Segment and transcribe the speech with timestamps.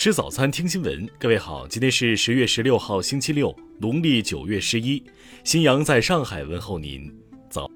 [0.00, 1.06] 吃早餐，听新闻。
[1.18, 5.04] 各位好，今天是十月十六号，星期六，农历九月十一。
[5.44, 7.14] 新阳在上海问候您，
[7.50, 7.70] 早。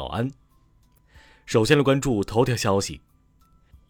[0.00, 0.28] 早安。
[1.46, 3.00] 首先来关注头条消息：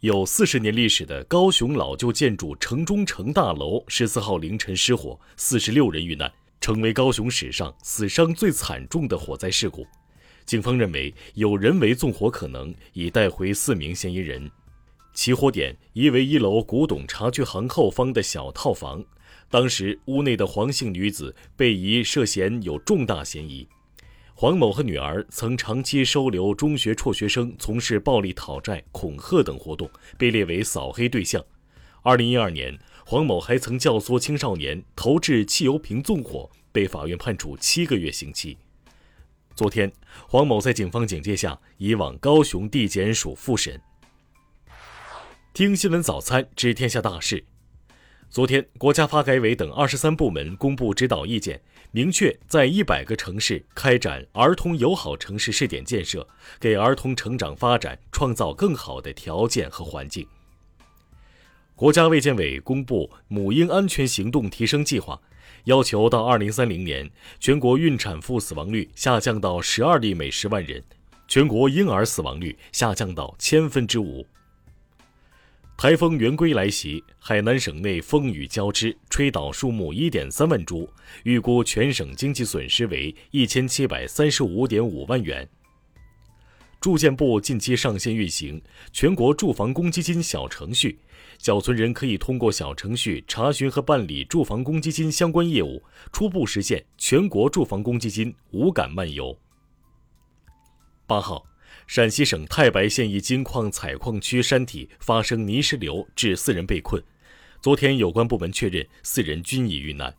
[0.00, 9.86] 有四十年历史的高雄老旧建筑城中城大楼十四号凌晨失火，四十六人遇难，成为高雄史上死伤最惨重的火灾事故。
[10.50, 14.50] 警方认为有人为纵火可能，已带回四名嫌疑人。
[15.14, 19.04] 起火点疑为一楼古董茶具行后方的小套房，
[19.48, 23.68] 当时屋内的黄姓女子被疑涉嫌有重大嫌疑。
[24.34, 29.88] 黄某和女儿曾长期收留中学辍学生，从事暴力讨债、恐吓等活动，
[30.18, 31.40] 被列为扫黑对象。
[32.02, 38.58] 二零一二年，黄某还曾教唆青少年投掷汽油瓶纵火，被法院判处七个月刑期。
[39.60, 39.92] 昨天，
[40.26, 43.78] 黄某在警方警戒下移往高雄地检署复审。
[45.52, 47.44] 听新闻早餐知天下大事。
[48.30, 56.26] 昨天，国家发改委等二十三部门公布指导意见，明确在一百个城市开展儿童友好城市试点建设，
[56.58, 60.26] 给儿童成长发展创造更好的条件和环境。
[61.76, 65.20] 国家卫健委公布母婴安全行动提升计划。
[65.64, 70.82] 要求到二零三零年，全国孕产妇死亡率下降到十二例每十万人，
[71.28, 74.26] 全国婴儿死亡率下降到千分之五。
[75.76, 80.90] 台风圆规来袭，海南省内风雨交织，吹倒树木一点三万株，
[81.22, 85.48] 预估全省经济损失为一千七百三十五点五万元。
[86.80, 90.98] 住建部近期上线运行全国住房公积金小程序。
[91.36, 95.82] 缴存人可以通过小程序查询和办理住房公积金相关业务，
[96.12, 99.38] 初步实现全国住房公积金无感漫游。
[101.06, 101.44] 八号，
[101.86, 107.02] 陕西省太白县一金矿采矿区山体发生泥石流，致四人被困。
[107.60, 110.14] 昨天，有关部门确认四人均已遇难。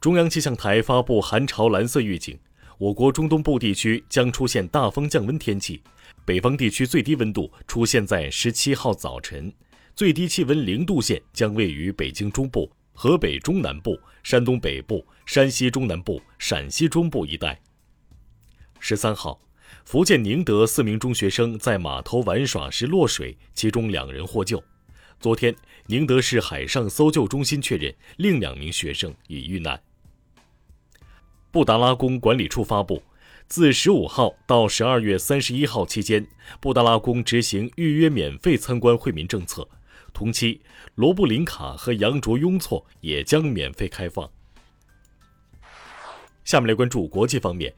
[0.00, 2.38] 中央气象台发布寒潮蓝色预警，
[2.78, 5.82] 我国中东部地区将出现大风降温天气。
[6.24, 9.52] 北方地区最低温度出现在十七号早晨，
[9.96, 17.60] 最低气温零度线将位于北京中部、河北中南部、山东北部、山西中南部、陕西中部一带。
[18.78, 19.40] 十三号，
[19.84, 24.62] 福建宁德四名中学生在码头玩耍时落水，其中两人获救。
[25.18, 25.52] 昨天，
[25.86, 29.82] 宁德市海上搜救中心确认另两名学生已遇难。
[31.50, 33.02] 布达拉宫管理处发布。
[33.46, 36.26] 自十五号到十二月三十一号期间，
[36.60, 39.66] 布达拉宫执行预约免费参观惠民政策。
[40.12, 40.60] 同期，
[40.94, 44.30] 罗布林卡和羊卓雍措也将免费开放。
[46.44, 47.74] 下面来关注国际方面。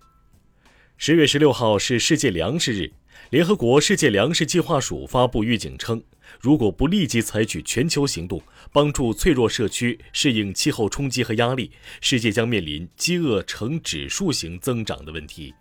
[0.96, 2.92] 十月十六号是世界粮食日，
[3.30, 6.02] 联合国世界粮食计划署发布预警称，
[6.40, 8.42] 如果不立即采取全球行动，
[8.72, 11.70] 帮助脆弱社区适应气候冲击和压力，
[12.00, 15.54] 世界将面临饥饿呈指数型增长的问题。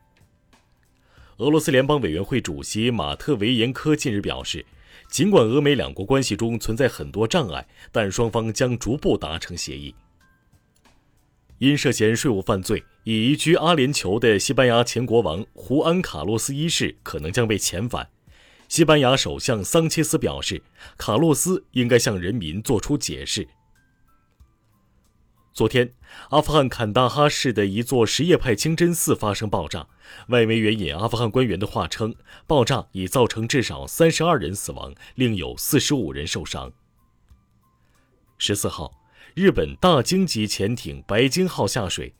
[1.37, 4.65] 俄罗斯联邦委员会主席马特维延科近日表示，
[5.07, 9.93] 尽管俄美两国关系中存在很多障碍，但双方将逐步达成协议。
[11.59, 18.09] 因涉嫌税务犯罪已移居阿联酋的西班牙前国王胡安·卡洛斯一世可能将被遣返。
[18.67, 20.61] 西班牙首相桑切斯表示，
[20.97, 23.47] 卡洛斯应该向人民做出解释。
[25.51, 25.93] 昨天，
[26.29, 29.87] 阿富汗坎大哈市的一座什叶派清真寺发生爆炸。
[30.29, 32.15] 外媒援引阿富汗官员的话称，
[32.47, 36.71] 爆炸已造成至少三十二人死亡，另有四十五人受伤。
[38.37, 38.93] 十四号，
[39.39, 42.13] 日本大鲸级潜艇“白鲸号”下水，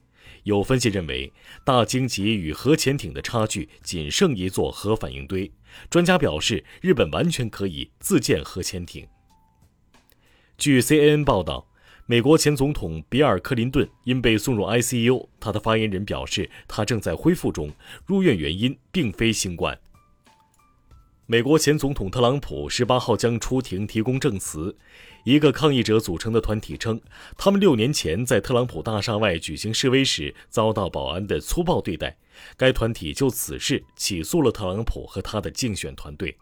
[0.43, 1.29] 有分析认为，
[1.65, 5.51] 大鲸级与核潜艇的差距仅剩一座核反应堆。
[5.89, 9.05] 专家表示，日本完全可以自建核潜艇。
[10.57, 11.65] 据 CNN 报道。
[12.05, 17.71] 美国前总统比尔·克林顿因被送入 ICU，他的发言人表示他正在恢复中，
[18.07, 19.77] 入院原因并非新冠。
[21.31, 24.75] 美国前总统特朗普十八号将出庭提供证词。
[25.23, 26.99] 一个抗议者组成的团体称，
[27.37, 32.17] 他们六年前在特朗普大厦外举行示威时遭到保安的粗暴对待。
[32.57, 36.35] 该团体就此事起诉了特朗普和他的竞选团队。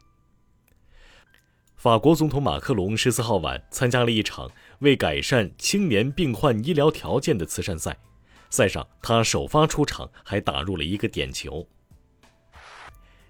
[1.75, 4.49] 法国总统马克龙十四号晚参加了一场
[4.79, 7.97] 为改善青年病患医疗条件的慈善赛，
[8.49, 11.67] 赛上他首发出场，还打入了一个点球。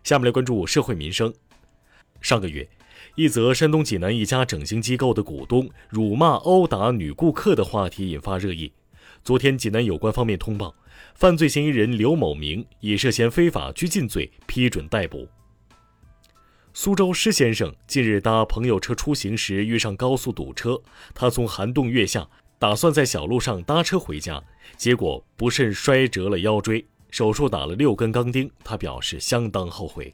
[0.04, 1.34] 下面来关注社会民生。
[2.22, 2.68] 上个月，
[3.16, 8.72] 一则山东济南一家整形机构的股东辱骂殴打女顾客的话题引发热议。
[9.24, 10.74] 昨天，济南有关方面通报，
[11.16, 15.28] 犯罪嫌疑人刘某明以涉嫌非法拘禁罪批准逮捕。
[16.74, 20.80] 苏州施先生近日搭朋友车出行时遇上高速堵车，
[21.14, 22.30] 他从涵洞跃下，
[22.60, 24.44] 打算在小路上搭车回家，
[24.78, 30.14] 结果不慎摔折了腰椎，手术打了六根钢钉，他表示相当后悔。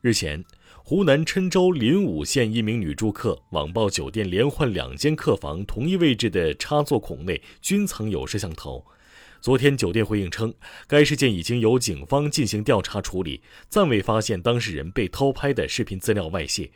[0.00, 0.44] 日前，
[0.88, 8.82] 湖南郴州临武县一名女住客网曝酒店连换两间客房，同一位置的插座孔内均藏有摄像头。
[9.38, 10.54] 昨天，酒店回应称，
[10.86, 16.70] 该事件已经由警方进行调查处理，暂未发现当事人被偷拍的视频资料外泄。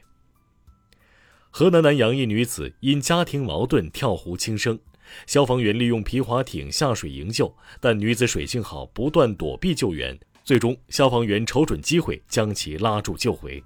[1.51, 4.79] 河南南阳一女子因家庭矛盾跳湖轻生，
[5.27, 13.65] 消防员利用皮划艇下水营救，但女子水性好，不断躲避救援，最终消防员瞅准机会将其拉住救回。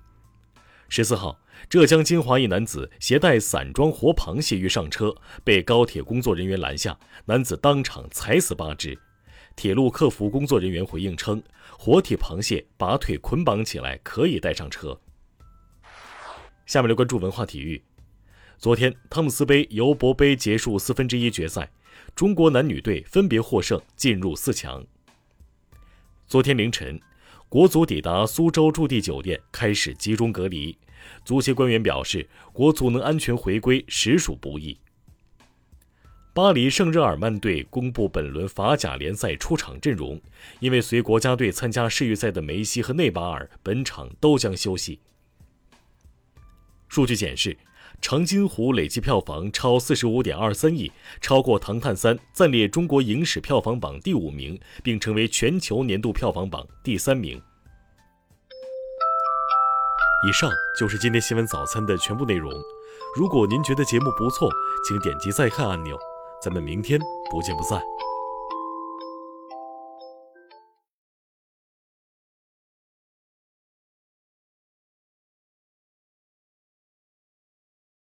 [0.88, 1.38] 十四号。
[1.70, 8.96] 浙江金华一男子携带散装活螃蟹欲上车，被高铁工作人员拦下，男子当场踩死八只。
[9.56, 11.42] 铁路客服工作人员回应称，
[11.78, 15.00] 活体螃蟹把腿捆绑起来可以带上车。
[16.66, 17.82] 下面来关注文化体育。
[18.58, 21.70] 昨天，汤姆斯杯尤伯杯结束四分之一决赛，
[22.14, 24.84] 中国男女队分别获胜，进入四强。
[26.26, 27.00] 昨天凌晨，
[27.56, 30.76] 国足抵达苏州驻地酒店，开始集中隔离。
[31.24, 34.78] 足协官员表示，国足能安全回归实属不易。
[36.34, 40.20] 巴黎圣日耳曼队公布本轮法甲联赛出场阵容，
[40.60, 45.00] 因为随国家队参加世预赛的梅西和内马尔本场都将休息。
[46.88, 47.54] 数据显示，
[48.00, 57.40] 《长津湖》累计票房超四十五点二三亿，超过《唐探三》，暂列中国影史票房榜第五名，并成为全球年度票房榜第三名。
[60.28, 62.52] 以上就是今天新闻早餐的全部内容。
[63.16, 64.48] 如果您觉得节目不错，
[64.86, 65.96] 请点击再看按钮。
[66.42, 67.00] 咱们明天
[67.30, 67.80] 不见不散。